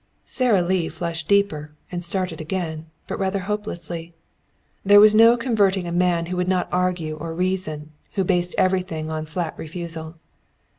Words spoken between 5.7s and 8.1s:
a man who would not argue or reason,